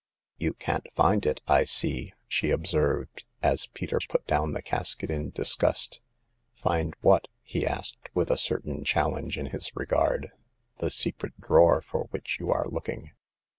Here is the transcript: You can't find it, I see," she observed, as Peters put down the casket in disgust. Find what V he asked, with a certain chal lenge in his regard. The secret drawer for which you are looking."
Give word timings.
You 0.39 0.53
can't 0.55 0.87
find 0.95 1.23
it, 1.27 1.41
I 1.47 1.63
see," 1.63 2.11
she 2.27 2.49
observed, 2.49 3.23
as 3.43 3.67
Peters 3.67 4.07
put 4.07 4.25
down 4.25 4.53
the 4.53 4.63
casket 4.63 5.11
in 5.11 5.29
disgust. 5.29 6.01
Find 6.55 6.95
what 7.01 7.27
V 7.43 7.59
he 7.59 7.67
asked, 7.67 8.09
with 8.15 8.31
a 8.31 8.35
certain 8.39 8.83
chal 8.83 9.11
lenge 9.11 9.37
in 9.37 9.51
his 9.51 9.69
regard. 9.75 10.31
The 10.79 10.89
secret 10.89 11.39
drawer 11.39 11.83
for 11.83 12.05
which 12.05 12.37
you 12.39 12.51
are 12.51 12.65
looking." 12.67 13.11